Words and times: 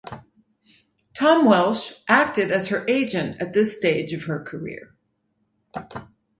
Tom 1.13 1.45
Welsh 1.45 1.93
acted 2.07 2.51
as 2.51 2.69
her 2.69 2.83
agent 2.87 3.39
at 3.39 3.53
this 3.53 3.77
stage 3.77 4.13
of 4.13 4.23
her 4.23 4.41
career. 4.43 4.95